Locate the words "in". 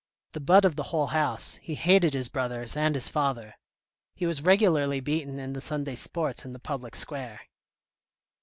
5.39-5.53, 6.43-6.53